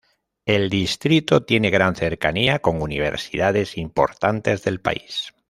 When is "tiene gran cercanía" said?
1.45-2.57